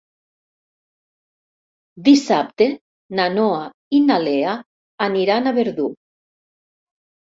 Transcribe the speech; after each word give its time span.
Dissabte 2.09 2.69
na 3.21 3.29
Noa 3.37 3.63
i 4.01 4.03
na 4.11 4.21
Lea 4.27 4.59
aniran 5.11 5.49
a 5.49 5.59
Verdú. 5.63 5.91